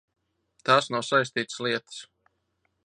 [0.69, 2.03] Tās nav saistītas lietas.